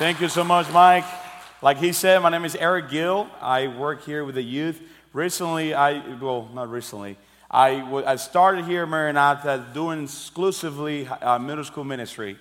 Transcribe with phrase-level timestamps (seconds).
[0.00, 1.04] Thank you so much, Mike.
[1.60, 3.28] Like he said, my name is Eric Gill.
[3.38, 4.80] I work here with the youth.
[5.12, 7.18] Recently, I, well, not recently,
[7.50, 12.38] I, I started here at Maranatha doing exclusively uh, middle school ministry.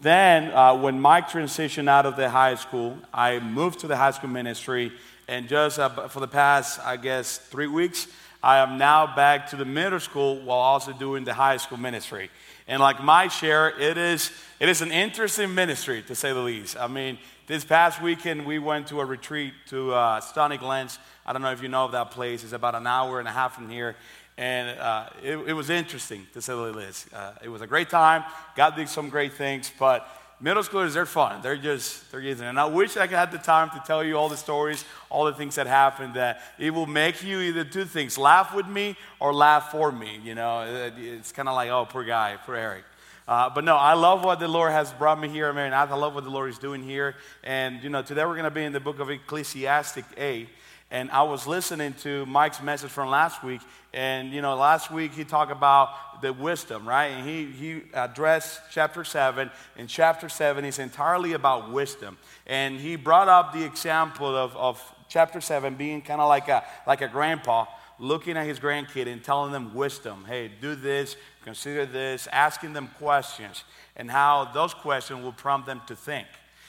[0.00, 4.12] Then, uh, when Mike transitioned out of the high school, I moved to the high
[4.12, 4.90] school ministry.
[5.28, 8.06] And just uh, for the past, I guess, three weeks,
[8.42, 12.30] I am now back to the middle school while also doing the high school ministry.
[12.68, 16.76] And like my share, it is, it is an interesting ministry, to say the least.
[16.76, 20.98] I mean, this past weekend, we went to a retreat to uh, Stony Glens.
[21.24, 22.42] I don't know if you know of that place.
[22.42, 23.94] It's about an hour and a half from here.
[24.36, 27.06] And uh, it, it, was interesting, to say the least.
[27.14, 28.24] Uh, it was a great time.
[28.56, 29.70] God did some great things.
[29.78, 30.06] But
[30.40, 31.42] middle schoolers, they're fun.
[31.42, 32.44] They're just, they're easy.
[32.44, 35.24] And I wish I could have the time to tell you all the stories, all
[35.24, 38.96] the things that happened, that it will make you either do things, laugh with me
[39.18, 40.20] or laugh for me.
[40.22, 42.84] You know, it's kind of like, oh, poor guy, poor Eric.
[43.28, 45.74] Uh, but no, I love what the Lord has brought me here, man.
[45.74, 47.16] I love what the Lord is doing here.
[47.42, 50.48] And, you know, today we're going to be in the book of Ecclesiastes 8.
[50.90, 53.60] And I was listening to Mike's message from last week.
[53.92, 57.06] And, you know, last week he talked about the wisdom, right?
[57.06, 59.50] And he, he addressed chapter 7.
[59.76, 62.18] And chapter 7 is entirely about wisdom.
[62.46, 66.64] And he brought up the example of, of chapter 7 being kind of like a,
[66.86, 67.66] like a grandpa
[67.98, 70.24] looking at his grandkid and telling them wisdom.
[70.26, 73.64] Hey, do this, consider this, asking them questions,
[73.96, 76.26] and how those questions will prompt them to think.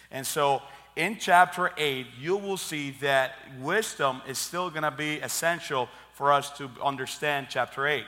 [0.09, 0.61] And so
[0.97, 6.33] in chapter 8, you will see that wisdom is still going to be essential for
[6.33, 8.03] us to understand chapter 8.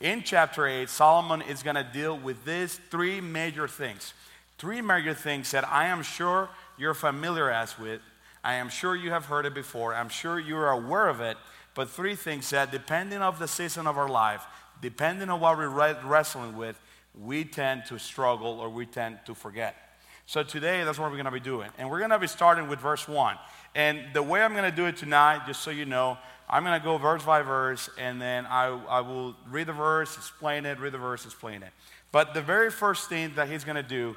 [0.00, 4.14] In chapter 8, Solomon is going to deal with these three major things.
[4.56, 8.00] Three major things that I am sure you're familiar as with.
[8.42, 9.94] I am sure you have heard it before.
[9.94, 11.36] I'm sure you're aware of it.
[11.74, 14.46] But three things that, depending on the season of our life,
[14.80, 16.80] depending on what we're wrestling with,
[17.20, 19.89] we tend to struggle or we tend to forget.
[20.30, 21.68] So today, that's what we're going to be doing.
[21.76, 23.36] And we're going to be starting with verse 1.
[23.74, 26.78] And the way I'm going to do it tonight, just so you know, I'm going
[26.78, 30.78] to go verse by verse, and then I, I will read the verse, explain it,
[30.78, 31.72] read the verse, explain it.
[32.12, 34.14] But the very first thing that he's going to do,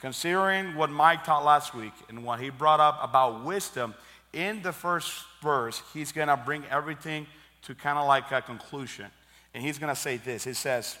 [0.00, 3.94] considering what Mike taught last week and what he brought up about wisdom,
[4.34, 7.26] in the first verse, he's going to bring everything
[7.62, 9.06] to kind of like a conclusion.
[9.54, 10.98] And he's going to say this He says,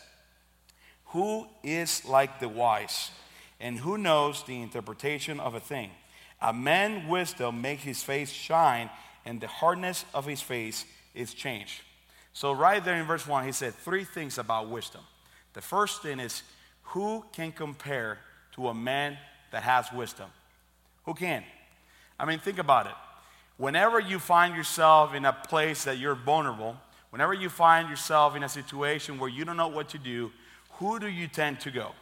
[1.08, 3.10] Who is like the wise?
[3.60, 5.90] And who knows the interpretation of a thing?
[6.40, 8.90] A man's wisdom makes his face shine,
[9.24, 10.84] and the hardness of his face
[11.14, 11.80] is changed.
[12.32, 15.02] So, right there in verse 1, he said three things about wisdom.
[15.52, 16.42] The first thing is
[16.82, 18.18] who can compare
[18.52, 19.16] to a man
[19.52, 20.28] that has wisdom?
[21.04, 21.44] Who can?
[22.18, 22.94] I mean, think about it.
[23.56, 26.76] Whenever you find yourself in a place that you're vulnerable,
[27.10, 30.32] whenever you find yourself in a situation where you don't know what to do,
[30.72, 31.92] who do you tend to go?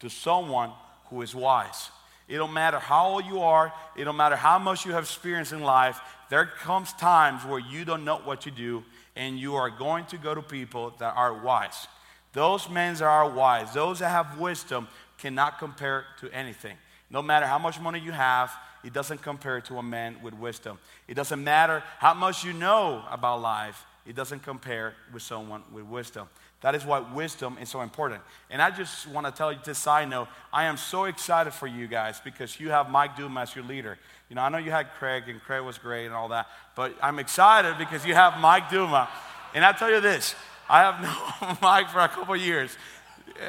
[0.00, 0.72] To someone
[1.06, 1.90] who is wise.
[2.28, 5.52] It don't matter how old you are, it don't matter how much you have experienced
[5.52, 6.00] in life,
[6.30, 8.84] there comes times where you don't know what to do,
[9.16, 11.88] and you are going to go to people that are wise.
[12.32, 14.86] Those men that are wise, those that have wisdom,
[15.18, 16.76] cannot compare to anything.
[17.10, 18.52] No matter how much money you have,
[18.84, 20.78] it doesn't compare to a man with wisdom.
[21.08, 25.84] It doesn't matter how much you know about life, it doesn't compare with someone with
[25.84, 26.28] wisdom.
[26.62, 28.20] That is why wisdom is so important.
[28.50, 31.66] And I just want to tell you this side note I am so excited for
[31.66, 33.98] you guys because you have Mike Doom as your leader.
[34.28, 36.94] You know, I know you had Craig, and Craig was great and all that, but
[37.02, 39.08] I'm excited because you have Mike Duma.
[39.54, 40.34] And I tell you this
[40.68, 41.00] I have
[41.42, 42.76] known Mike for a couple years.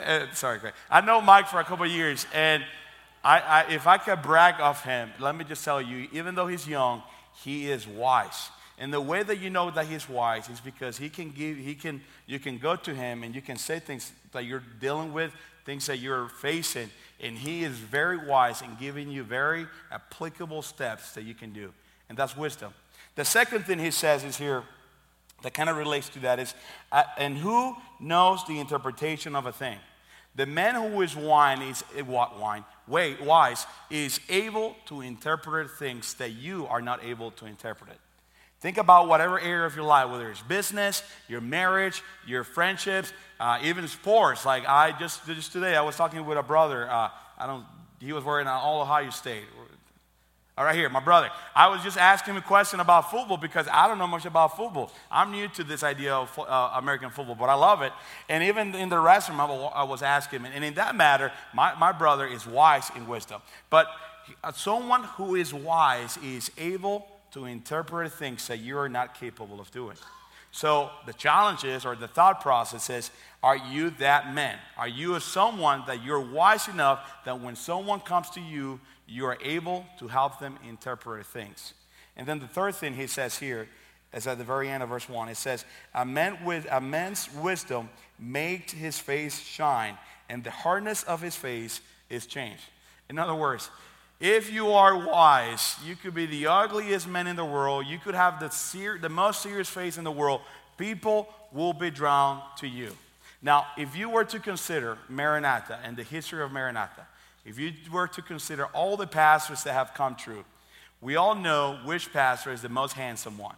[0.05, 0.73] Uh, sorry, Craig.
[0.89, 2.63] I know Mike for a couple years, and
[3.23, 6.47] I, I, if I could brag of him, let me just tell you, even though
[6.47, 7.03] he's young,
[7.43, 8.49] he is wise.
[8.81, 11.75] And the way that you know that he's wise is because he can give, he
[11.75, 15.31] can, you can go to him and you can say things that you're dealing with,
[15.65, 16.89] things that you're facing,
[17.19, 21.71] and he is very wise in giving you very applicable steps that you can do.
[22.09, 22.73] And that's wisdom.
[23.13, 24.63] The second thing he says is here
[25.43, 26.55] that kind of relates to that is,
[26.91, 29.77] uh, and who knows the interpretation of a thing?
[30.33, 32.65] The man who is wine is eh, what wine?
[32.87, 37.99] Wait, wise is able to interpret things that you are not able to interpret.
[38.61, 43.57] Think about whatever area of your life, whether it's business, your marriage, your friendships, uh,
[43.63, 44.45] even sports.
[44.45, 46.87] Like I just, just today, I was talking with a brother.
[46.87, 47.09] Uh,
[47.39, 47.65] I don't,
[47.99, 49.45] he was on all Ohio State.
[50.55, 51.31] All right, here, my brother.
[51.55, 54.55] I was just asking him a question about football because I don't know much about
[54.55, 54.91] football.
[55.09, 57.91] I'm new to this idea of uh, American football, but I love it.
[58.29, 59.39] And even in the restroom,
[59.73, 60.51] I was asking him.
[60.53, 63.41] And in that matter, my, my brother is wise in wisdom.
[63.71, 63.87] But
[64.43, 69.59] uh, someone who is wise is able to interpret things that you are not capable
[69.59, 69.97] of doing.
[70.51, 73.11] So the challenge is, or the thought process is,
[73.41, 74.57] are you that man?
[74.77, 78.79] Are you a someone that you're wise enough that when someone comes to you,
[79.11, 81.73] you are able to help them interpret things.
[82.15, 83.67] And then the third thing he says here
[84.13, 85.29] is at the very end of verse 1.
[85.29, 89.97] It says, A, man with, man's wisdom makes his face shine,
[90.29, 92.63] and the hardness of his face is changed.
[93.09, 93.69] In other words,
[94.21, 97.87] if you are wise, you could be the ugliest man in the world.
[97.87, 100.41] You could have the, ser- the most serious face in the world.
[100.77, 102.95] People will be drawn to you.
[103.41, 107.07] Now, if you were to consider Maranatha and the history of Maranatha,
[107.45, 110.45] if you were to consider all the pastors that have come true,
[111.01, 113.55] we all know which pastor is the most handsome one.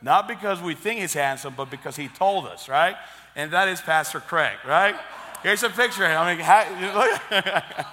[0.00, 2.96] Not because we think he's handsome, but because he told us, right?
[3.34, 4.94] And that is Pastor Craig, right?
[5.42, 6.06] Here's a picture.
[6.06, 7.84] I mean, how,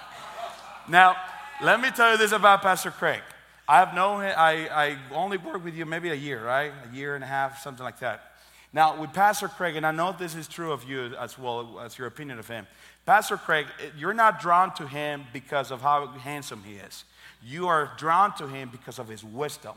[0.88, 1.16] now,
[1.62, 3.20] let me tell you this about Pastor Craig.
[3.68, 6.72] I have known him, I, I only worked with you maybe a year, right?
[6.90, 8.32] A year and a half, something like that.
[8.72, 11.96] Now, with Pastor Craig, and I know this is true of you as well as
[11.96, 12.66] your opinion of him,
[13.06, 13.66] Pastor Craig,
[13.96, 17.04] you're not drawn to him because of how handsome he is.
[17.42, 19.74] You are drawn to him because of his wisdom.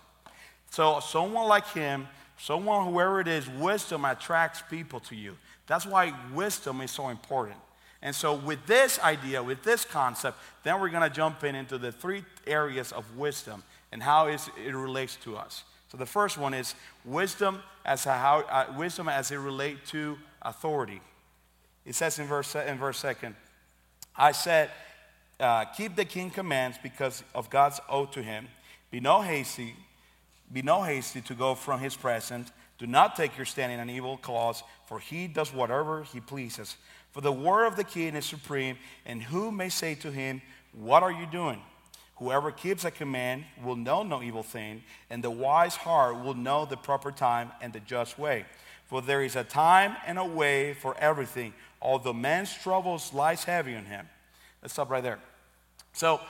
[0.72, 2.08] So, someone like him,
[2.40, 5.38] someone, whoever it is, wisdom attracts people to you.
[5.68, 7.58] That's why wisdom is so important.
[8.08, 11.78] And so, with this idea, with this concept, then we're going to jump in into
[11.78, 15.66] the three areas of wisdom and how it relates to us.
[15.92, 16.74] So, the first one is
[17.04, 21.02] wisdom as, how, uh, wisdom as it relates to authority.
[21.86, 23.36] It says in verse, in verse second,
[24.16, 24.70] I said,
[25.38, 28.48] uh, keep the king commands because of God's oath to him.
[28.90, 29.76] Be no hasty,
[30.54, 32.54] be no hasty to go from his presence.
[32.78, 36.78] Do not take your stand in an evil cause, for he does whatever he pleases.
[37.18, 40.40] For the word of the king is supreme, and who may say to him,
[40.72, 41.60] What are you doing?
[42.18, 46.66] Whoever keeps a command will know no evil thing, and the wise heart will know
[46.66, 48.46] the proper time and the just way.
[48.86, 53.76] For there is a time and a way for everything, although man's troubles lies heavy
[53.76, 54.08] on him.
[54.62, 55.18] Let's stop right there.
[55.94, 56.22] So,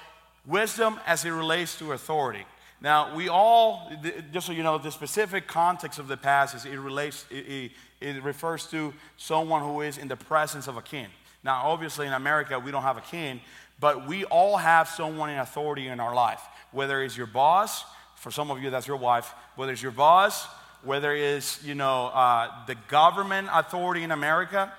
[0.46, 2.46] wisdom as it relates to authority.
[2.80, 3.92] Now, we all,
[4.32, 7.72] just so you know, the specific context of the passage, it relates, it,
[8.02, 11.08] it, refers to someone who is in the presence of a king.
[11.44, 13.42] Now, obviously, in America, we don't have a king,
[13.80, 16.42] but we all have someone in authority in our life.
[16.72, 17.84] Whether it's your boss,
[18.16, 20.46] for some of you, that's your wife, whether it's your boss,
[20.84, 24.72] whether it's, you know, uh, the government authority in America,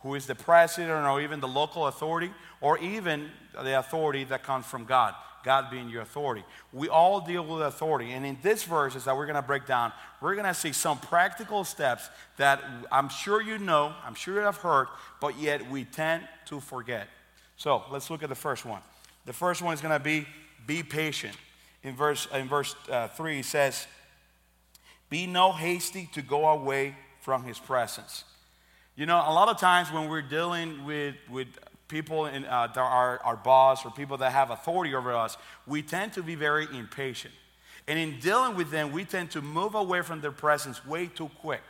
[0.00, 2.30] who is the president or even the local authority,
[2.60, 3.30] or even
[3.62, 5.14] the authority that comes from God.
[5.48, 6.44] God being your authority.
[6.74, 8.12] We all deal with authority.
[8.12, 10.98] And in this verses that we're going to break down, we're going to see some
[10.98, 12.62] practical steps that
[12.92, 14.88] I'm sure you know, I'm sure you have heard,
[15.22, 17.08] but yet we tend to forget.
[17.56, 18.82] So let's look at the first one.
[19.24, 20.26] The first one is going to be
[20.66, 21.34] be patient.
[21.82, 23.86] In verse, in verse uh, 3, he says,
[25.08, 28.24] Be no hasty to go away from his presence.
[28.96, 31.48] You know, a lot of times when we're dealing with, with
[31.88, 35.36] people in, uh, that are our boss or people that have authority over us,
[35.66, 37.34] we tend to be very impatient.
[37.86, 41.30] And in dealing with them, we tend to move away from their presence way too
[41.40, 41.62] quick.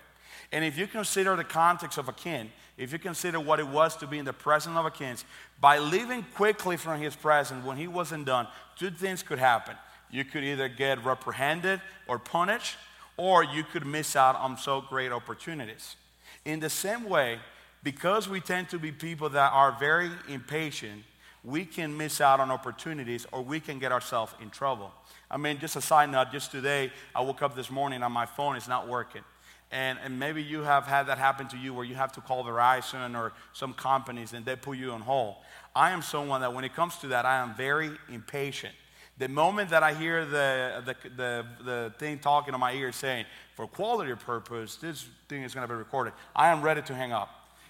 [0.51, 3.97] And if you consider the context of a king, if you consider what it was
[3.97, 5.17] to be in the presence of a king,
[5.61, 8.49] by leaving quickly from his presence when he wasn't done,
[8.79, 9.77] two things could happen.
[10.11, 12.77] You could either get reprehended or punished,
[13.17, 15.97] or you could miss out on so great opportunities.
[16.45, 17.41] In the same way,
[17.83, 21.03] because we tend to be people that are very impatient,
[21.45, 24.93] we can miss out on opportunities or we can get ourselves in trouble.
[25.31, 28.27] I mean, just a side note, just today, I woke up this morning and my
[28.27, 29.23] phone is not working.
[29.71, 32.43] And, and maybe you have had that happen to you where you have to call
[32.43, 35.37] Verizon or some companies and they put you on hold.
[35.77, 38.75] I am someone that when it comes to that, I am very impatient.
[39.19, 43.27] The moment that I hear the, the, the, the thing talking in my ear saying,
[43.55, 47.13] for quality purpose, this thing is going to be recorded, I am ready to hang
[47.13, 47.29] up.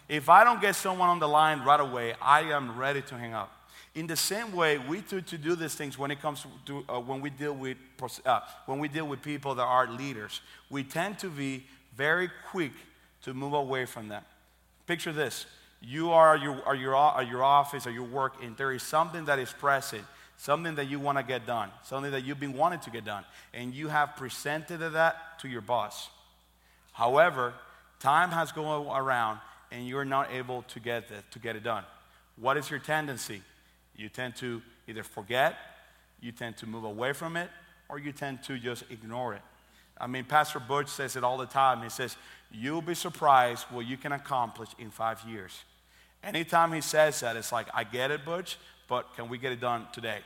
[0.09, 3.35] If I don't get someone on the line right away, I am ready to hang
[3.35, 3.53] up.
[3.95, 7.01] In the same way, we too to do these things when it comes to uh,
[7.01, 7.77] when we deal with
[8.25, 10.41] uh, when we deal with people that are leaders.
[10.71, 11.65] We tend to be
[11.97, 12.73] very quick
[13.23, 14.23] to move away from them.
[14.87, 15.47] Picture this:
[15.83, 19.25] you are your, are your, are your office or your work, and there is something
[19.27, 20.05] that is pressing,
[20.37, 23.25] something that you want to get done, something that you've been wanting to get done,
[23.53, 26.09] and you have presented that to your boss.
[26.93, 27.55] However,
[28.01, 31.85] time has gone around and you're not able to get, it, to get it done.
[32.37, 33.43] What is your tendency?
[33.97, 35.57] You tend to either forget,
[36.21, 37.51] you tend to move away from it,
[37.89, 39.43] or you tend to just ignore it.
[40.01, 41.83] I mean, Pastor Butch says it all the time.
[41.83, 42.17] He says,
[42.51, 45.53] You'll be surprised what you can accomplish in five years.
[46.23, 48.57] Anytime he says that, it's like, I get it, Butch,
[48.89, 50.21] but can we get it done today?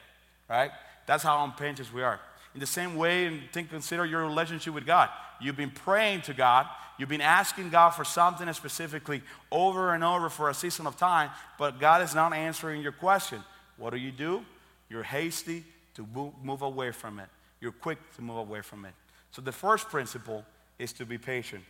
[0.48, 0.70] Right?
[1.06, 2.20] That's how impatient we are.
[2.54, 5.08] In the same way, and think, consider your relationship with God.
[5.42, 6.66] You've been praying to God,
[6.98, 11.30] you've been asking God for something specifically over and over for a season of time,
[11.58, 13.42] but God is not answering your question.
[13.76, 14.44] What do you do?
[14.88, 16.06] You're hasty to
[16.42, 17.28] move away from it.
[17.60, 18.92] You're quick to move away from it.
[19.30, 20.44] So the first principle
[20.78, 21.64] is to be patient.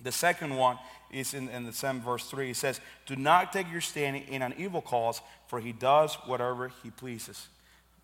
[0.00, 0.78] The second one
[1.10, 2.50] is in, in the same verse 3.
[2.50, 6.70] It says, Do not take your stand in an evil cause, for he does whatever
[6.82, 7.48] he pleases.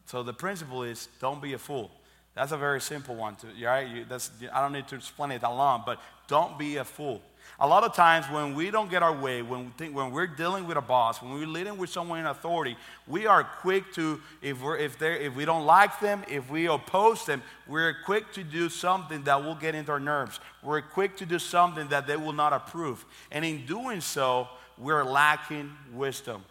[0.06, 1.90] So the principle is don't be a fool.
[2.34, 3.36] That's a very simple one.
[3.36, 3.88] To, right?
[3.88, 7.22] You, that's, I don't need to explain it that long, but don't be a fool.
[7.60, 10.26] A lot of times when we don't get our way, when, we think, when we're
[10.26, 12.76] dealing with a boss, when we're leading with someone in authority,
[13.06, 16.66] we are quick to, if, we're, if, they, if we don't like them, if we
[16.66, 20.40] oppose them, we're quick to do something that will get into our nerves.
[20.64, 23.04] We're quick to do something that they will not approve.
[23.30, 26.44] And in doing so, we're lacking wisdom.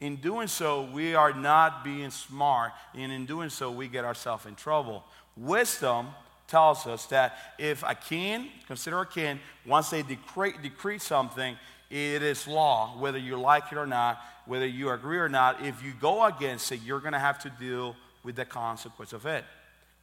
[0.00, 4.44] In doing so, we are not being smart, and in doing so, we get ourselves
[4.44, 5.04] in trouble.
[5.36, 6.08] Wisdom
[6.48, 11.56] tells us that if a king, consider a king, once they decree, decree something,
[11.90, 15.64] it is law, whether you like it or not, whether you agree or not.
[15.64, 19.24] If you go against it, you're going to have to deal with the consequence of
[19.24, 19.44] it.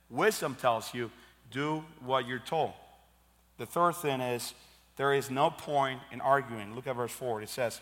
[0.10, 1.12] Wisdom tells you,
[1.52, 2.74] do what you're told.
[3.58, 4.54] The third thing is,
[4.96, 6.76] there is no point in arguing.
[6.76, 7.42] Look at verse 4.
[7.42, 7.80] It says,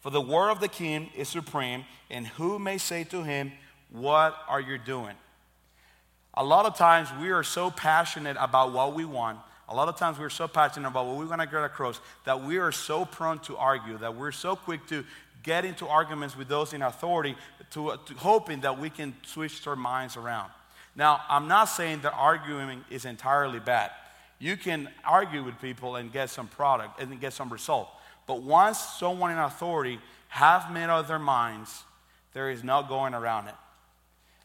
[0.00, 3.52] For the word of the king is supreme, and who may say to him,
[3.90, 5.14] What are you doing?
[6.34, 9.38] A lot of times we are so passionate about what we want.
[9.68, 12.44] A lot of times we're so passionate about what we want to get across that
[12.44, 15.04] we are so prone to argue, that we're so quick to
[15.42, 17.34] get into arguments with those in authority,
[17.70, 20.50] to, uh, to hoping that we can switch their minds around.
[20.94, 23.90] Now, I'm not saying that arguing is entirely bad.
[24.38, 27.88] You can argue with people and get some product and get some result.
[28.26, 31.84] But once someone in authority have made up their minds,
[32.32, 33.54] there is no going around it.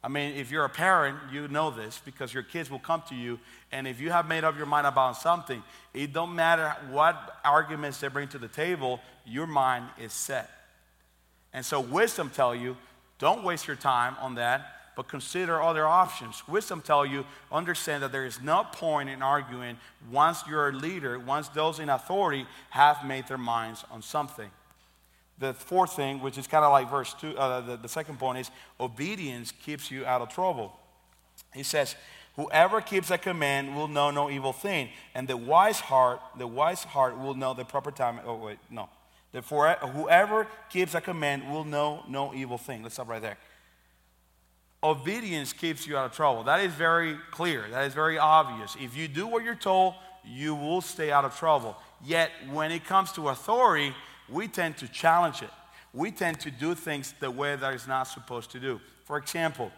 [0.04, 3.16] I mean, if you're a parent, you know this because your kids will come to
[3.16, 3.40] you,
[3.72, 5.62] and if you have made up your mind about something,
[5.94, 10.50] it don't matter what arguments they bring to the table, your mind is set.
[11.54, 12.78] And so wisdom tell you,
[13.20, 16.48] don't waste your time on that, but consider other options.
[16.48, 19.76] Wisdom tell you, understand that there is no point in arguing
[20.12, 24.52] once you're a leader, once those in authority have made their minds on something.
[25.40, 28.38] The fourth thing, which is kind of like verse two, uh, the, the second point
[28.38, 30.72] is obedience keeps you out of trouble.
[31.52, 31.96] He says,
[32.36, 36.84] Whoever keeps a command will know no evil thing, and the wise heart, the wise
[36.84, 38.20] heart will know the proper time.
[38.24, 38.88] Oh wait, no.
[39.32, 42.84] Therefore, whoever keeps a command will know no evil thing.
[42.84, 43.38] Let's stop right there.
[44.84, 46.44] Obedience keeps you out of trouble.
[46.44, 47.66] That is very clear.
[47.70, 48.76] That is very obvious.
[48.80, 49.94] If you do what you're told,
[50.26, 51.78] you will stay out of trouble.
[52.04, 53.94] Yet, when it comes to authority,
[54.28, 55.50] we tend to challenge it.
[55.94, 58.80] We tend to do things the way that is not supposed to do.
[59.04, 59.72] For example,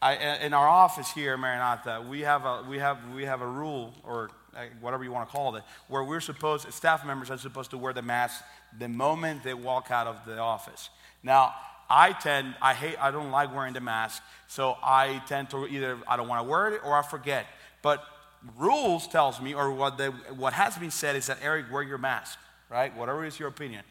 [0.00, 3.94] I, in our office here, Maranatha, we have a, we have, we have a rule,
[4.04, 7.70] or uh, whatever you want to call it, where we're supposed, staff members are supposed
[7.70, 8.44] to wear the mask
[8.78, 10.90] the moment they walk out of the office.
[11.22, 11.54] Now,
[11.88, 15.98] I tend, I hate, I don't like wearing the mask, so I tend to either,
[16.08, 17.46] I don't want to wear it or I forget.
[17.82, 18.04] But
[18.56, 20.00] rules tells me, or what,
[20.36, 22.38] what has been said is that, Eric, wear your mask,
[22.70, 22.94] right?
[22.96, 23.82] Whatever is your opinion.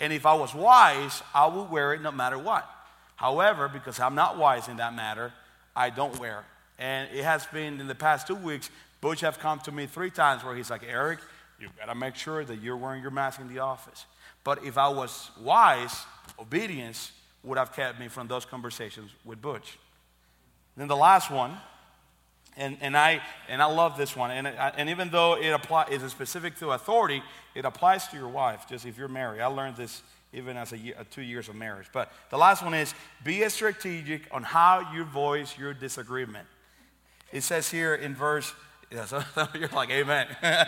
[0.00, 2.68] And if I was wise, I would wear it no matter what.
[3.16, 5.32] However, because I'm not wise in that matter,
[5.76, 6.82] I don't wear it.
[6.82, 10.10] And it has been in the past two weeks, Butch have come to me three
[10.10, 11.20] times where he's like, Eric,
[11.60, 14.06] you gotta make sure that you're wearing your mask in the office.
[14.42, 16.04] But if I was wise,
[16.38, 17.12] obedience
[17.44, 19.78] would have kept me from those conversations with Butch.
[20.76, 21.56] Then the last one,
[22.56, 24.30] and, and, I, and I love this one.
[24.30, 27.22] And, and even though it apply, is specific to authority,
[27.54, 29.40] it applies to your wife, just if you're married.
[29.40, 31.86] I learned this even as a, year, a uh, two years of marriage.
[31.92, 36.46] But the last one is be strategic on how you voice your disagreement.
[37.32, 38.54] It says here in verse,
[38.90, 39.22] yeah, so
[39.54, 40.26] you're like, amen.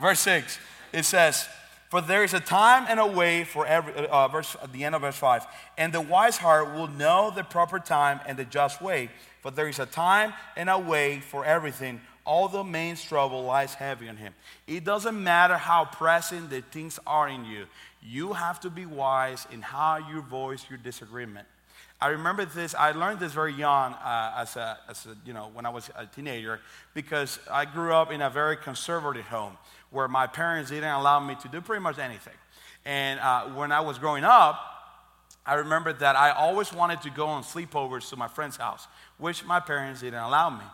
[0.00, 0.58] verse 6,
[0.92, 1.48] it says,
[1.90, 4.94] For there is a time and a way for every, uh, verse, at the end
[4.94, 8.80] of verse 5, and the wise heart will know the proper time and the just
[8.80, 9.10] way
[9.42, 12.00] but there is a time and a way for everything.
[12.24, 14.34] All the main trouble lies heavy on him.
[14.66, 17.66] It doesn't matter how pressing the things are in you.
[18.02, 21.46] You have to be wise in how you voice your disagreement.
[22.02, 22.74] I remember this.
[22.74, 25.90] I learned this very young, uh, as, a, as a, you know, when I was
[25.94, 26.60] a teenager,
[26.94, 29.56] because I grew up in a very conservative home
[29.90, 32.34] where my parents didn't allow me to do pretty much anything.
[32.84, 34.58] And uh, when I was growing up,
[35.44, 38.86] I remember that I always wanted to go on sleepovers to my friend's house
[39.20, 40.64] which my parents didn't allow me.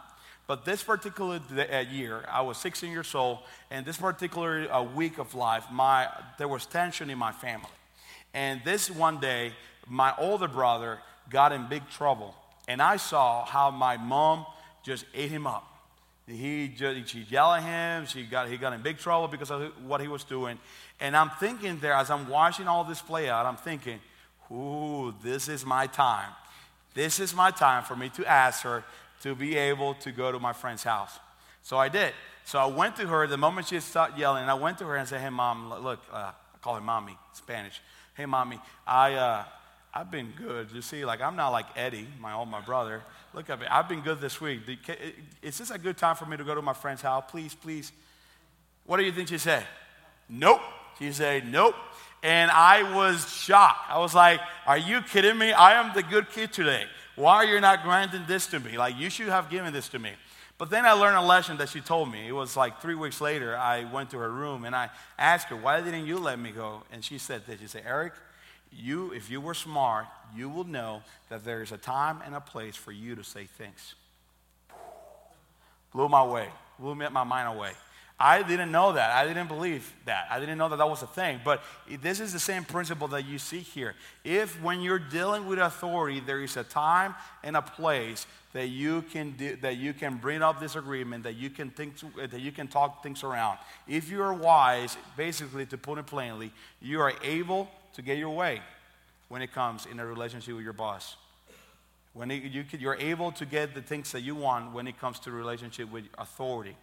[0.46, 3.38] But this particular uh, year, I was 16 years old,
[3.70, 6.08] and this particular uh, week of life, my,
[6.38, 7.68] there was tension in my family.
[8.32, 9.52] And this one day,
[9.88, 12.34] my older brother got in big trouble.
[12.68, 14.46] And I saw how my mom
[14.84, 15.75] just ate him up.
[16.26, 18.06] He just, she yelled at him.
[18.06, 20.58] She got, he got in big trouble because of what he was doing.
[20.98, 24.00] And I'm thinking there, as I'm watching all this play out, I'm thinking,
[24.50, 26.30] ooh, this is my time
[26.94, 28.82] This is my time for me to ask her
[29.22, 31.18] to be able to go to my friend's house.
[31.62, 32.12] So I did.
[32.44, 35.08] So I went to her the moment she started yelling, I went to her and
[35.08, 37.80] said, Hey, mom, look, uh, I call her mommy, Spanish.
[38.14, 39.44] Hey, mommy, I, uh,
[39.96, 40.68] I've been good.
[40.74, 43.02] You see, like, I'm not like Eddie, my old my brother.
[43.32, 43.66] Look at me.
[43.66, 44.60] I've been good this week.
[45.40, 47.24] Is this a good time for me to go to my friend's house?
[47.30, 47.92] Please, please.
[48.84, 49.64] What do you think she said?
[50.28, 50.60] Nope.
[50.98, 51.74] She said, nope.
[52.22, 53.88] And I was shocked.
[53.88, 55.52] I was like, are you kidding me?
[55.52, 56.84] I am the good kid today.
[57.14, 58.76] Why are you not granting this to me?
[58.76, 60.10] Like, you should have given this to me.
[60.58, 62.28] But then I learned a lesson that she told me.
[62.28, 65.56] It was like three weeks later, I went to her room and I asked her,
[65.56, 66.82] Why didn't you let me go?
[66.92, 67.60] And she said this.
[67.60, 68.12] She said, Eric,
[68.72, 70.06] you, if you were smart,
[70.36, 73.44] you will know that there is a time and a place for you to say
[73.44, 73.94] things.
[75.92, 77.72] Blew my way, blew my mind away.
[78.18, 79.10] I didn't know that.
[79.10, 80.28] I didn't believe that.
[80.30, 81.38] I didn't know that that was a thing.
[81.44, 81.62] But
[82.00, 83.94] this is the same principle that you see here.
[84.24, 89.02] If, when you're dealing with authority, there is a time and a place that you
[89.02, 92.68] can do, that you can bring up disagreement, that you can think, that you can
[92.68, 93.58] talk things around.
[93.86, 98.30] If you are wise, basically, to put it plainly, you are able to get your
[98.30, 98.60] way
[99.28, 101.16] when it comes in a relationship with your boss.
[102.12, 104.98] When it, you can, you're able to get the things that you want when it
[105.00, 106.76] comes to relationship with authority.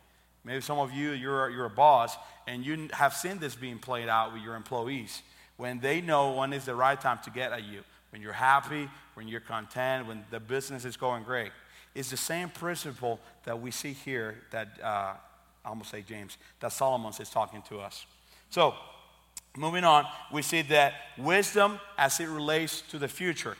[0.43, 2.17] Maybe some of you, you're, you're a boss
[2.47, 5.21] and you have seen this being played out with your employees.
[5.57, 8.89] When they know when is the right time to get at you, when you're happy,
[9.13, 11.51] when you're content, when the business is going great.
[11.95, 15.13] It's the same principle that we see here that, uh,
[15.63, 18.05] I almost say James, that Solomon is talking to us.
[18.49, 18.73] So,
[19.57, 23.55] moving on, we see that wisdom as it relates to the future.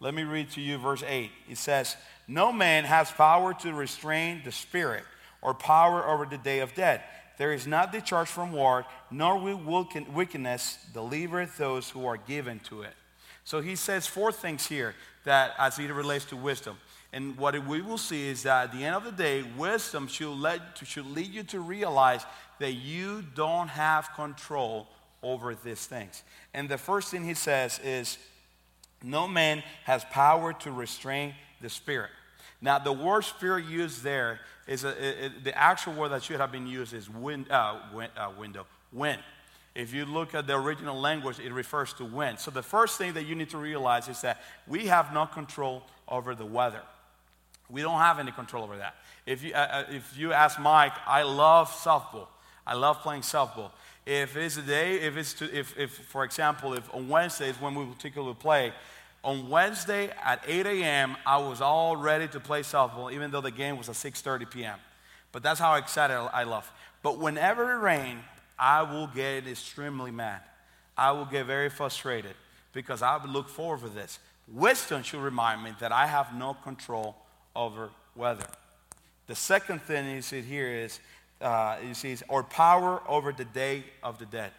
[0.00, 1.30] Let me read to you verse 8.
[1.48, 1.96] It says,
[2.28, 5.04] No man has power to restrain the spirit
[5.42, 7.02] or power over the day of death.
[7.36, 12.60] There is not the discharge from war, nor will wickedness deliver those who are given
[12.60, 12.94] to it.
[13.44, 16.76] So he says four things here that as it relates to wisdom.
[17.12, 20.60] And what we will see is that at the end of the day, wisdom should,
[20.84, 22.24] should lead you to realize
[22.58, 24.88] that you don't have control
[25.24, 26.22] over these things.
[26.52, 28.18] And the first thing he says is,
[29.02, 32.10] no man has power to restrain the spirit.
[32.60, 36.52] Now, the word spirit used there is a, it, the actual word that should have
[36.52, 39.20] been used is wind, uh, wind, uh, window, wind.
[39.74, 42.38] If you look at the original language, it refers to wind.
[42.38, 45.82] So the first thing that you need to realize is that we have no control
[46.08, 46.82] over the weather.
[47.68, 48.94] We don't have any control over that.
[49.26, 52.28] If you, uh, uh if you ask Mike, I love softball.
[52.66, 53.72] I love playing softball.
[54.06, 57.74] If it's a day, if it's to, if, if for example, if on Wednesdays when
[57.74, 58.72] we particularly play,
[59.22, 63.50] on Wednesday at 8 a.m., I was all ready to play softball, even though the
[63.50, 64.78] game was at 6:30 p.m.
[65.32, 66.70] But that's how excited I love.
[67.02, 68.22] But whenever it rains,
[68.58, 70.40] I will get extremely mad.
[70.96, 72.34] I will get very frustrated
[72.72, 74.18] because I would look forward for this.
[74.52, 77.16] Wisdom should remind me that I have no control
[77.56, 78.46] over weather.
[79.26, 81.00] The second thing you see here is,
[81.44, 84.50] uh, you see, or power over the day of the dead.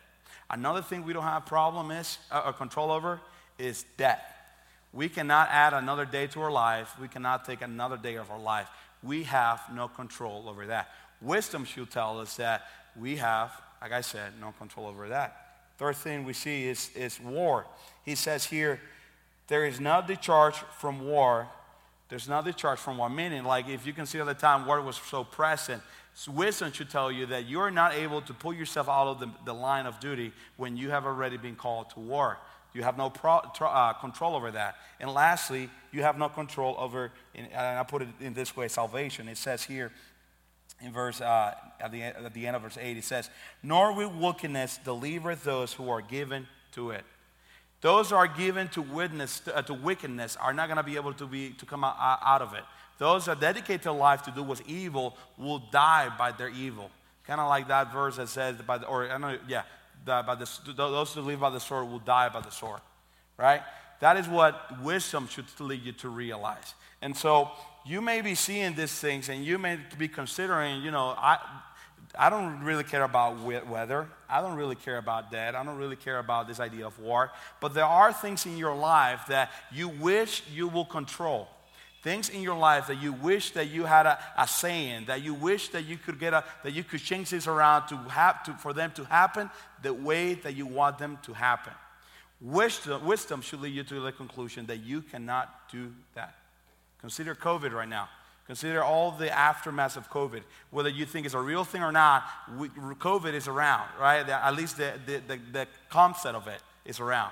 [0.49, 3.19] Another thing we don't have problem is, uh, or control over,
[3.57, 4.23] is death.
[4.93, 6.95] We cannot add another day to our life.
[7.01, 8.69] We cannot take another day of our life.
[9.01, 10.91] We have no control over that.
[11.21, 15.57] Wisdom should tell us that we have, like I said, no control over that.
[15.77, 17.65] Third thing we see is, is war.
[18.05, 18.79] He says here,
[19.47, 21.47] there is no discharge from war.
[22.09, 23.09] There's no discharge from war.
[23.09, 25.81] Meaning, like if you consider the time war was so present,
[26.27, 29.53] wisdom should tell you that you're not able to pull yourself out of the, the
[29.53, 32.37] line of duty when you have already been called to war.
[32.73, 34.75] You have no pro, uh, control over that.
[34.99, 39.29] And lastly, you have no control over, and I put it in this way, salvation.
[39.29, 39.91] It says here
[40.81, 43.29] in verse, uh, at, the, at the end of verse 8, it says,
[43.63, 47.05] Nor will wickedness deliver those who are given to it.
[47.79, 50.95] Those who are given to, witness, to, uh, to wickedness are not going to be
[50.95, 52.63] able to, be, to come out, out of it.
[52.97, 56.89] Those that dedicate their life to do what's evil will die by their evil.
[57.27, 59.63] Kind of like that verse that says, by the, or I know, yeah,
[60.05, 62.79] by the, those who live by the sword will die by the sword,
[63.37, 63.61] right?
[63.99, 66.73] That is what wisdom should lead you to realize.
[67.01, 67.51] And so
[67.85, 71.39] you may be seeing these things and you may be considering, you know, I,
[72.17, 74.07] I don't really care about weather.
[74.29, 75.55] I don't really care about that.
[75.55, 77.31] I don't really care about this idea of war.
[77.59, 81.49] But there are things in your life that you wish you will control
[82.05, 85.33] things in your life that you wish that you had a, a saying, that you
[85.33, 88.53] wish that you could get a, that you could change this around to have to,
[88.53, 89.49] for them to happen
[89.81, 91.73] the way that you want them to happen.
[92.39, 96.35] Wisdom, wisdom should lead you to the conclusion that you cannot do that.
[97.01, 98.07] Consider COVID right now.
[98.45, 100.43] Consider all the aftermath of COVID.
[100.69, 102.23] Whether you think it's a real thing or not,
[102.99, 104.29] COVID is around, right?
[104.29, 107.31] At least the, the, the, the concept of it is around.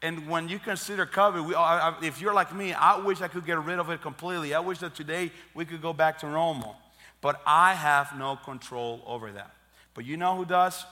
[0.00, 3.44] And when you consider COVID, we, I, if you're like me, I wish I could
[3.44, 4.54] get rid of it completely.
[4.54, 6.76] I wish that today we could go back to normal.
[7.20, 9.50] But I have no control over that.
[9.94, 10.84] But you know who does?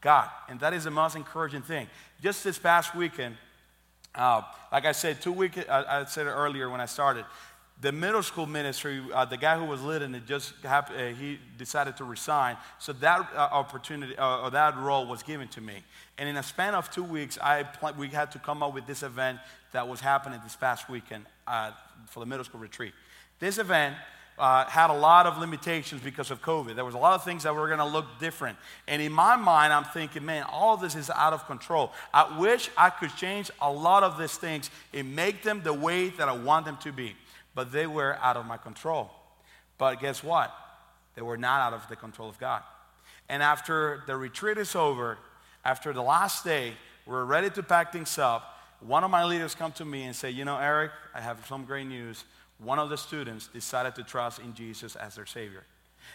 [0.00, 0.28] God.
[0.48, 1.88] And that is the most encouraging thing.
[2.22, 3.36] Just this past weekend,
[4.14, 7.24] uh, like I said, two weeks, I, I said it earlier when I started,
[7.82, 11.40] the middle school ministry, uh, the guy who was leading it just happened, uh, he
[11.58, 12.56] decided to resign.
[12.78, 15.82] So that uh, opportunity uh, or that role was given to me.
[16.16, 18.86] And in a span of two weeks, I pl- we had to come up with
[18.86, 19.40] this event
[19.72, 21.72] that was happening this past weekend uh,
[22.06, 22.92] for the middle school retreat.
[23.40, 23.96] This event
[24.38, 26.76] uh, had a lot of limitations because of COVID.
[26.76, 28.58] There was a lot of things that were going to look different.
[28.86, 31.92] And in my mind, I'm thinking, man, all of this is out of control.
[32.14, 36.10] I wish I could change a lot of these things and make them the way
[36.10, 37.16] that I want them to be
[37.54, 39.10] but they were out of my control.
[39.78, 40.54] But guess what?
[41.14, 42.62] They were not out of the control of God.
[43.28, 45.18] And after the retreat is over,
[45.64, 46.74] after the last day,
[47.06, 48.58] we're ready to pack things up.
[48.80, 51.64] One of my leaders come to me and say, "You know, Eric, I have some
[51.64, 52.24] great news.
[52.58, 55.64] One of the students decided to trust in Jesus as their savior."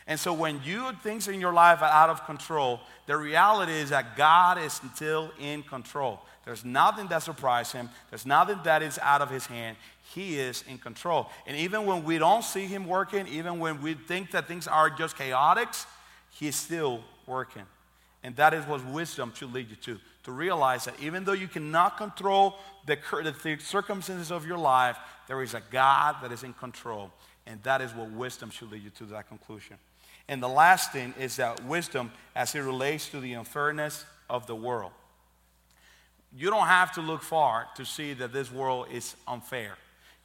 [0.05, 3.89] And so when you things in your life are out of control, the reality is
[3.89, 6.21] that God is still in control.
[6.45, 7.89] There's nothing that surprises him.
[8.09, 9.75] There's nothing that is out of his hand.
[10.13, 11.29] He is in control.
[11.45, 14.89] And even when we don't see him working, even when we think that things are
[14.89, 15.69] just chaotic,
[16.31, 17.63] he's still working.
[18.23, 19.99] And that is what wisdom should lead you to.
[20.23, 25.41] To realize that even though you cannot control the, the circumstances of your life, there
[25.41, 27.11] is a God that is in control.
[27.45, 29.77] And that is what wisdom should lead you to that conclusion.
[30.27, 34.55] And the last thing is that wisdom as it relates to the unfairness of the
[34.55, 34.91] world.
[36.35, 39.77] You don't have to look far to see that this world is unfair.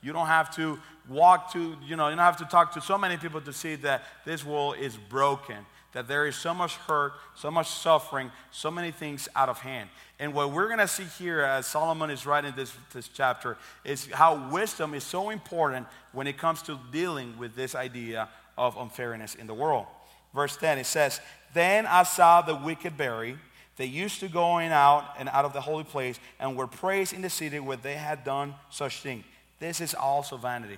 [0.03, 2.99] You don't have to walk to, you know, you don't have to talk to so
[2.99, 5.57] many people to see that this world is broken,
[5.93, 9.89] that there is so much hurt, so much suffering, so many things out of hand.
[10.19, 14.07] And what we're going to see here as Solomon is writing this, this chapter is
[14.07, 19.35] how wisdom is so important when it comes to dealing with this idea of unfairness
[19.35, 19.87] in the world.
[20.35, 21.21] Verse 10, it says,
[21.55, 23.39] Then I saw the wicked buried
[23.77, 27.13] they used to go in out and out of the holy place and were praised
[27.13, 29.25] in the city where they had done such thing.
[29.63, 30.77] This is also vanity.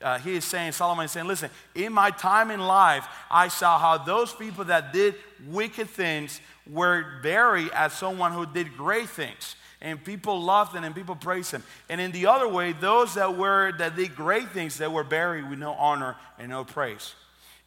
[0.00, 3.76] Uh, he is saying, Solomon is saying, listen, in my time in life, I saw
[3.76, 5.16] how those people that did
[5.48, 6.40] wicked things
[6.70, 9.56] were buried as someone who did great things.
[9.80, 11.64] And people loved him and people praised him.
[11.88, 15.50] And in the other way, those that were that did great things, they were buried
[15.50, 17.16] with no honor and no praise.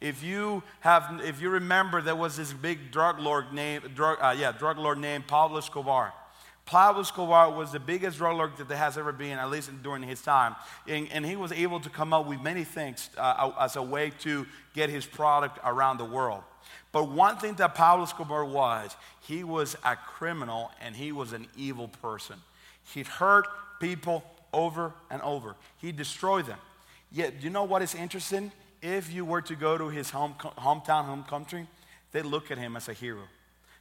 [0.00, 4.34] If you have, if you remember, there was this big drug lord named, drug, uh,
[4.36, 6.14] yeah, drug lord named Pablo Escobar.
[6.66, 10.02] Pablo Escobar was the biggest drug lord that there has ever been, at least during
[10.02, 10.56] his time.
[10.88, 14.12] And, and he was able to come up with many things uh, as a way
[14.20, 16.42] to get his product around the world.
[16.90, 21.46] But one thing that Pablo Escobar was, he was a criminal and he was an
[21.56, 22.36] evil person.
[22.94, 23.46] He'd hurt
[23.80, 26.58] people over and over, he destroyed them.
[27.10, 28.52] Yet, you know what is interesting?
[28.80, 31.66] If you were to go to his home, hometown, home country,
[32.12, 33.22] they look at him as a hero.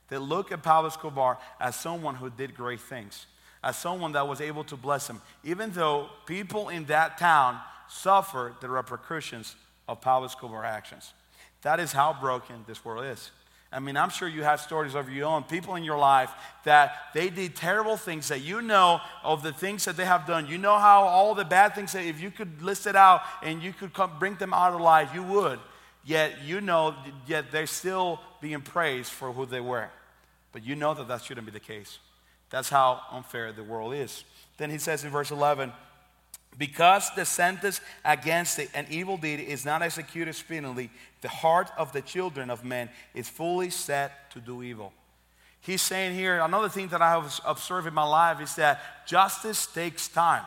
[0.09, 3.25] They look at Pablo Escobar as someone who did great things,
[3.63, 8.55] as someone that was able to bless them, even though people in that town suffered
[8.61, 9.55] the repercussions
[9.87, 11.13] of Pablo Escobar's actions.
[11.61, 13.31] That is how broken this world is.
[13.73, 16.31] I mean, I'm sure you have stories of your own people in your life
[16.63, 20.45] that they did terrible things that you know of the things that they have done.
[20.45, 23.63] You know how all the bad things that if you could list it out and
[23.63, 25.59] you could come, bring them out of life, you would.
[26.05, 26.95] Yet you know,
[27.27, 29.89] yet they're still being praised for who they were.
[30.51, 31.99] But you know that that shouldn't be the case.
[32.49, 34.23] That's how unfair the world is.
[34.57, 35.71] Then he says in verse 11,
[36.57, 42.01] because the sentence against an evil deed is not executed speedily, the heart of the
[42.01, 44.93] children of men is fully set to do evil.
[45.61, 49.65] He's saying here, another thing that I have observed in my life is that justice
[49.65, 50.43] takes time.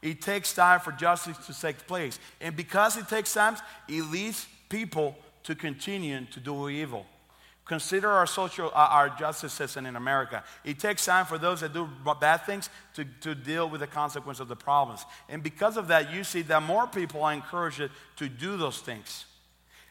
[0.00, 2.18] It takes time for justice to take place.
[2.40, 3.56] And because it takes time,
[3.88, 7.04] it leads people to continue to do evil.
[7.64, 10.42] Consider our social, uh, our justice system in America.
[10.64, 11.88] It takes time for those that do
[12.20, 15.04] bad things to, to deal with the consequence of the problems.
[15.28, 19.26] And because of that, you see that more people are encouraged to do those things.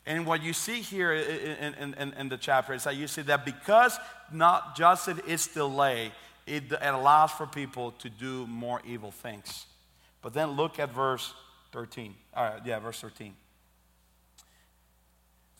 [0.05, 3.21] And what you see here in, in, in, in the chapter is that you see
[3.21, 3.97] that because
[4.33, 6.11] not justice is delayed,
[6.47, 9.67] it, it allows for people to do more evil things.
[10.21, 11.33] But then look at verse
[11.71, 12.15] 13.
[12.33, 13.33] All right, yeah, verse 13.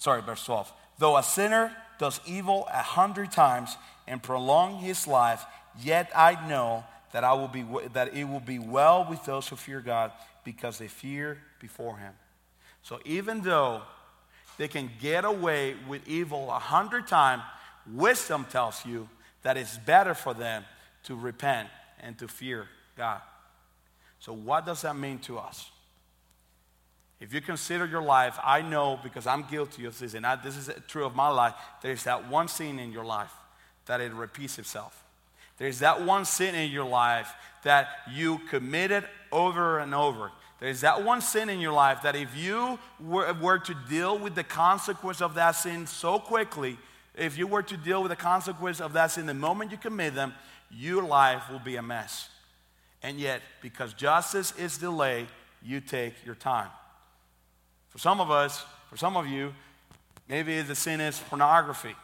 [0.02, 0.74] Sorry, verse 12.
[0.98, 5.46] Though a sinner does evil a hundred times and prolong his life,
[5.80, 9.56] yet I know that, I will be, that it will be well with those who
[9.56, 10.12] fear God
[10.44, 12.14] because they fear before him.
[12.82, 13.84] So even though
[14.58, 17.44] they can get away with evil a hundred times,
[17.94, 19.08] wisdom tells you
[19.44, 20.66] that it's better for them
[21.04, 22.66] to repent and to fear
[22.98, 23.22] God.
[24.20, 25.70] So, what does that mean to us?
[27.22, 30.58] If you consider your life, I know because I'm guilty of this, and I, this
[30.58, 31.54] is true of my life,
[31.84, 33.32] there's that one sin in your life
[33.86, 35.04] that it repeats itself.
[35.60, 37.32] There's that one sin in your life
[37.64, 40.32] that you committed over and over.
[40.60, 44.34] There's that one sin in your life that if you were, were to deal with
[44.34, 46.80] the consequence of that sin so quickly,
[47.16, 50.16] if you were to deal with the consequence of that sin the moment you commit
[50.16, 50.34] them,
[50.72, 52.30] your life will be a mess.
[53.04, 55.28] And yet, because justice is delayed,
[55.62, 56.70] you take your time.
[57.92, 59.54] For some of us, for some of you,
[60.28, 61.96] maybe the sin is pornography.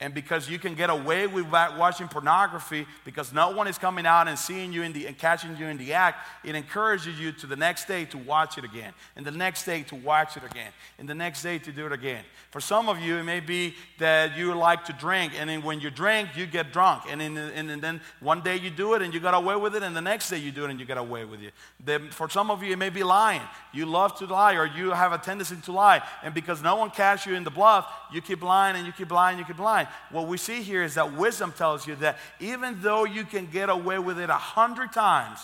[0.00, 4.28] And because you can get away with watching pornography because no one is coming out
[4.28, 7.56] and seeing you the, and catching you in the act, it encourages you to the
[7.56, 11.08] next day to watch it again, and the next day to watch it again, and
[11.08, 12.22] the next day to do it again.
[12.52, 15.80] For some of you, it may be that you like to drink, and then when
[15.80, 19.02] you drink, you get drunk, and, in, and, and then one day you do it
[19.02, 20.86] and you got away with it, and the next day you do it and you
[20.86, 21.52] get away with it.
[21.84, 23.42] Then for some of you, it may be lying.
[23.72, 26.90] You love to lie, or you have a tendency to lie, and because no one
[26.90, 29.60] catches you in the bluff, you keep lying and you keep lying, and you keep
[29.60, 33.46] lying what we see here is that wisdom tells you that even though you can
[33.46, 35.38] get away with it a hundred times,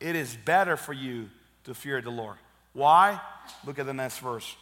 [0.00, 1.28] it is better for you
[1.64, 2.36] to fear the Lord.
[2.72, 3.20] Why?
[3.64, 4.54] Look at the next verse.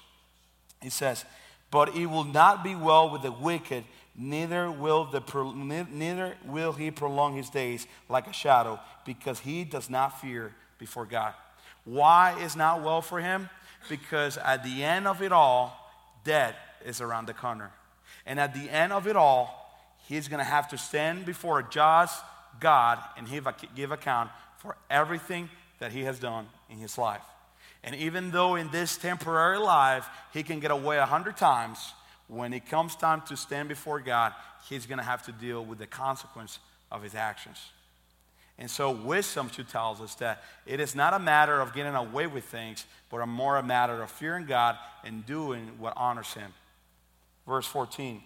[0.81, 1.25] He says,
[1.71, 3.85] But it will not be well with the wicked,
[4.17, 9.91] neither will, the, neither will he prolong his days like a shadow, because he does
[9.91, 11.35] not fear before God.
[11.85, 13.51] Why is not well for him?
[13.89, 15.93] Because at the end of it all,
[16.25, 17.71] death is around the corner.
[18.27, 19.61] And at the end of it all,
[20.09, 22.23] he's going to have to stand before a just
[22.61, 23.29] God and
[23.75, 27.23] give account for everything that he has done in his life.
[27.83, 31.79] And even though in this temporary life he can get away a hundred times,
[32.29, 34.33] when it comes time to stand before God,
[34.69, 36.59] he's going to have to deal with the consequence
[36.91, 37.59] of his actions.
[38.57, 42.29] And so, wisdom should tells us that it is not a matter of getting away
[42.29, 46.53] with things, but a more a matter of fearing God and doing what honors Him
[47.47, 48.23] verse 14.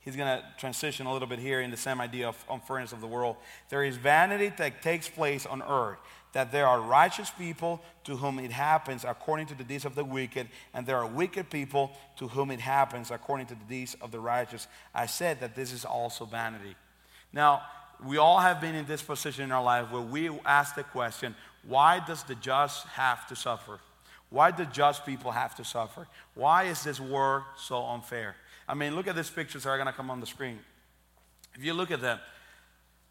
[0.00, 3.00] He's going to transition a little bit here in the same idea of unfairness of
[3.00, 3.36] the world.
[3.70, 5.98] There is vanity that takes place on earth,
[6.32, 10.04] that there are righteous people to whom it happens according to the deeds of the
[10.04, 14.12] wicked, and there are wicked people to whom it happens according to the deeds of
[14.12, 14.68] the righteous.
[14.94, 16.76] I said that this is also vanity.
[17.32, 17.62] Now,
[18.04, 21.34] we all have been in this position in our life where we ask the question
[21.66, 23.80] why does the just have to suffer?
[24.30, 26.06] Why do just people have to suffer?
[26.34, 28.34] Why is this war so unfair?
[28.68, 30.58] I mean, look at these pictures that are going to come on the screen.
[31.54, 32.18] If you look at them,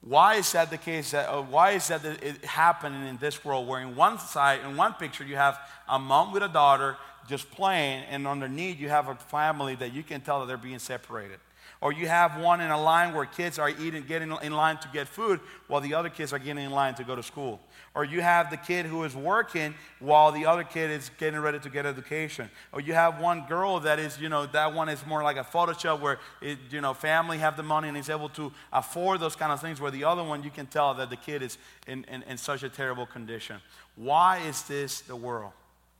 [0.01, 1.11] why is that the case?
[1.11, 4.77] That, uh, why is that it happening in this world where in one side, in
[4.77, 5.57] one picture, you have
[5.89, 6.97] a mom with a daughter
[7.27, 10.77] just playing, and underneath you have a family that you can tell that they're being
[10.77, 11.39] separated.
[11.81, 14.87] Or you have one in a line where kids are eating, getting in line to
[14.93, 17.59] get food while the other kids are getting in line to go to school.
[17.93, 21.59] Or you have the kid who is working while the other kid is getting ready
[21.59, 22.49] to get education.
[22.71, 25.43] Or you have one girl that is, you know, that one is more like a
[25.43, 29.35] Photoshop where, it, you know, family have the money and is able to afford those
[29.35, 31.57] kind of things, where the other one you can tell that the kid is
[31.87, 33.57] in, in, in such a terrible condition.
[33.95, 35.51] Why is this the world?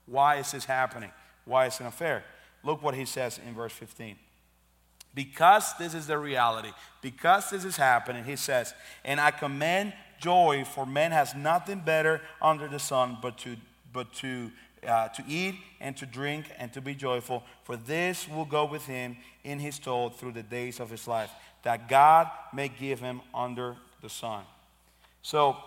[0.06, 1.12] Why is this happening?
[1.44, 2.24] Why is it unfair?
[2.64, 4.16] Look what he says in verse 15
[5.16, 8.74] because this is the reality, because this is happening, he says,
[9.06, 13.56] and I command joy, for man has nothing better under the sun but to,
[13.94, 14.52] but to,
[14.86, 18.86] uh, to eat and to drink and to be joyful, for this will go with
[18.86, 21.32] him in his toil through the days of his life,
[21.64, 24.44] that God may give him under the sun.
[25.22, 25.58] So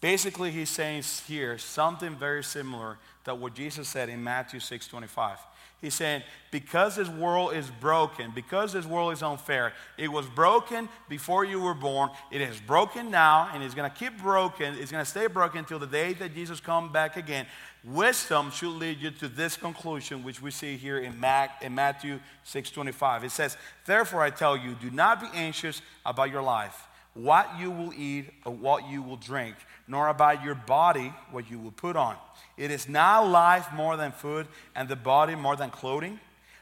[0.00, 5.38] basically, he's saying here something very similar to what Jesus said in Matthew 6 25.
[5.80, 10.90] He's saying, because this world is broken, because this world is unfair, it was broken
[11.08, 14.92] before you were born, it is broken now, and it's going to keep broken, it's
[14.92, 17.46] going to stay broken until the day that Jesus comes back again.
[17.82, 22.20] Wisdom should lead you to this conclusion, which we see here in, Mac, in Matthew
[22.46, 23.24] 6.25.
[23.24, 26.88] It says, Therefore I tell you, do not be anxious about your life,
[27.22, 29.56] what you will eat or what you will drink,
[29.88, 32.16] nor about your body, what you will put on.
[32.56, 36.20] It is not life more than food, and the body more than clothing.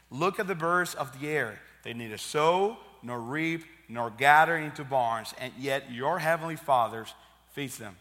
[0.09, 1.59] Look at the birds of the air.
[1.83, 7.13] They neither sow, nor reap, nor gather into barns, and yet your heavenly fathers
[7.51, 7.95] feeds them.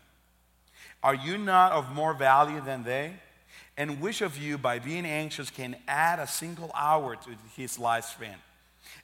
[1.02, 3.14] Are you not of more value than they?
[3.76, 8.34] And which of you, by being anxious, can add a single hour to his lifespan?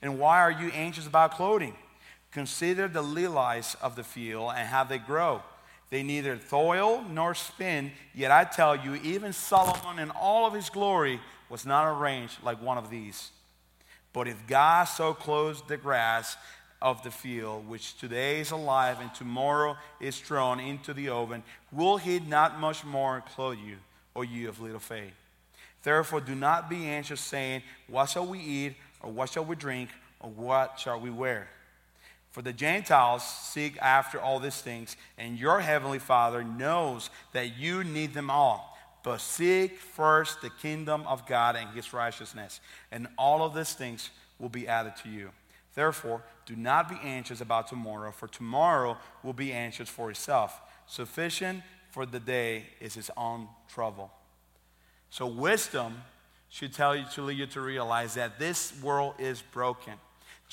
[0.02, 1.74] And why are you anxious about clothing?
[2.34, 5.40] Consider the lilies of the field and how they grow.
[5.90, 10.68] They neither toil nor spin, yet I tell you, even Solomon in all of his
[10.68, 13.30] glory was not arranged like one of these.
[14.12, 16.36] But if God so clothes the grass
[16.82, 21.98] of the field, which today is alive and tomorrow is thrown into the oven, will
[21.98, 23.76] he not much more clothe you,
[24.16, 25.14] O you of little faith?
[25.84, 29.90] Therefore, do not be anxious, saying, What shall we eat, or what shall we drink,
[30.18, 31.48] or what shall we wear?
[32.34, 37.84] For the Gentiles seek after all these things, and your heavenly Father knows that you
[37.84, 38.76] need them all.
[39.04, 42.58] But seek first the kingdom of God and his righteousness,
[42.90, 45.30] and all of these things will be added to you.
[45.76, 50.60] Therefore, do not be anxious about tomorrow, for tomorrow will be anxious for itself.
[50.88, 54.10] Sufficient for the day is its own trouble.
[55.08, 56.02] So, wisdom
[56.48, 59.94] should tell you to lead you to realize that this world is broken.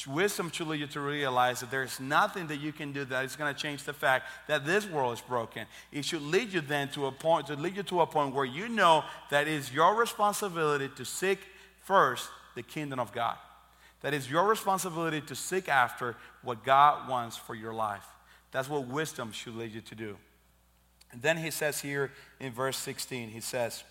[0.08, 3.36] Wisdom should lead you to realize that there's nothing that you can do that is
[3.36, 5.66] going to change the fact that this world is broken.
[5.92, 8.46] It should lead you then to a point, to lead you to a point where
[8.46, 11.40] you know that it is your responsibility to seek
[11.84, 13.38] first the kingdom of God.
[14.02, 18.06] That is your responsibility to seek after what God wants for your life.
[18.52, 20.18] That's what wisdom should lead you to do.
[21.12, 23.84] And then he says here in verse 16, he says,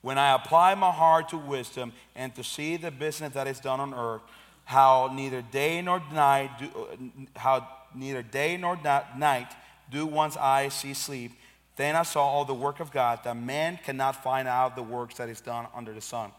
[0.00, 3.80] When I apply my heart to wisdom and to see the business that is done
[3.80, 4.22] on earth,
[4.70, 8.78] how neither day nor night do, uh, how neither day nor
[9.16, 9.48] night
[9.90, 11.32] do one's eyes see sleep,
[11.74, 15.16] then I saw all the work of God, that man cannot find out the works
[15.16, 16.30] that is done under the sun.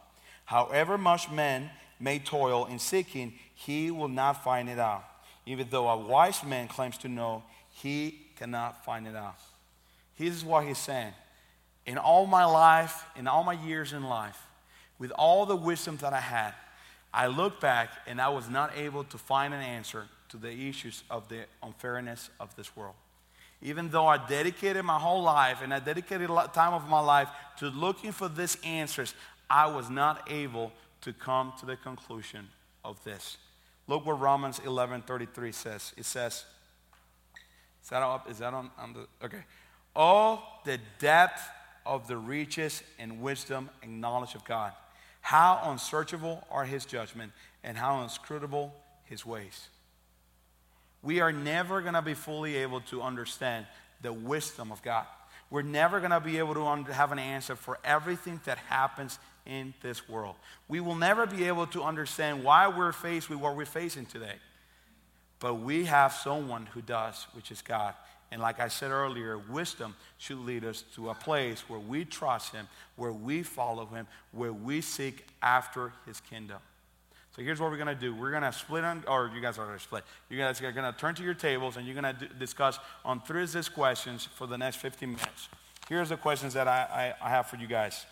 [0.46, 5.04] However much man may toil in seeking, he will not find it out.
[5.46, 9.40] Even though a wise man claims to know, he cannot find it out.
[10.18, 11.12] This is what he's saying.
[11.86, 14.42] In all my life, in all my years in life,
[15.00, 16.54] with all the wisdom that I had,
[17.14, 21.04] I look back and I was not able to find an answer to the issues
[21.10, 22.96] of the unfairness of this world.
[23.62, 27.00] Even though I dedicated my whole life and I dedicated a lot time of my
[27.00, 27.28] life
[27.60, 29.14] to looking for these answers,
[29.50, 30.72] I was not able
[31.02, 32.48] to come to the conclusion
[32.84, 33.38] of this.
[33.88, 35.94] Look what Romans 11:33 says.
[35.98, 36.46] It says,
[37.84, 38.30] "Is that up?
[38.30, 39.44] Is that on, on the okay?
[39.96, 41.42] Oh, the depth
[41.86, 44.74] of the riches and wisdom and knowledge of God!
[45.22, 47.32] How unsearchable are His judgment,
[47.64, 48.74] and how inscrutable
[49.06, 49.70] His ways."
[51.04, 53.66] We are never going to be fully able to understand
[54.02, 55.06] the wisdom of God.
[55.50, 59.74] We're never going to be able to have an answer for everything that happens in
[59.82, 60.36] this world.
[60.68, 64.36] We will never be able to understand why we're faced with what we're facing today.
[65.40, 67.96] But we have someone who does, which is God.
[68.32, 72.54] And like I said earlier, wisdom should lead us to a place where we trust
[72.54, 76.60] Him, where we follow Him, where we seek after His kingdom.
[77.36, 78.14] So here's what we're going to do.
[78.14, 80.04] We're going to split on, or you guys are going to split.
[80.30, 83.22] You guys are going to turn to your tables and you're going to discuss on
[83.22, 85.48] three of these questions for the next 15 minutes.
[85.88, 88.06] Here's the questions that I, I, I have for you guys.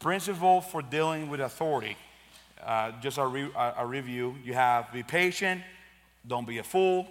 [0.00, 1.96] Principle for dealing with authority.
[2.64, 4.34] Uh, just a, re- a review.
[4.44, 5.62] You have be patient,
[6.26, 7.06] don't be a fool.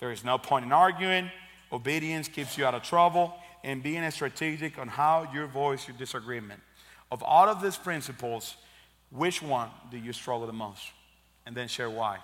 [0.00, 1.30] There is no point in arguing.
[1.72, 6.60] Obedience keeps you out of trouble, and being strategic on how you voice your disagreement.
[7.10, 8.56] Of all of these principles,
[9.10, 10.82] which one do you struggle the most?
[11.46, 12.18] And then share why.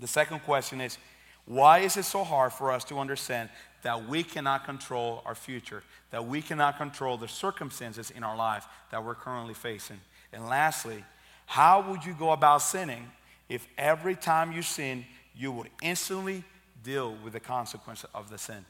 [0.00, 0.98] The second question is
[1.46, 3.50] why is it so hard for us to understand
[3.82, 8.66] that we cannot control our future, that we cannot control the circumstances in our life
[8.90, 10.00] that we're currently facing.
[10.32, 11.04] And lastly,
[11.46, 13.10] how would you go about sinning
[13.48, 15.04] if every time you sin,
[15.36, 16.44] you would instantly
[16.84, 18.64] deal with the consequence of the sin?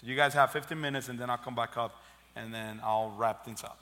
[0.00, 2.02] So you guys have 15 minutes, and then I'll come back up
[2.36, 3.78] and then I'll wrap things up.